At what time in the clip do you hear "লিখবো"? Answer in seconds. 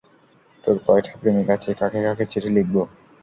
2.57-2.81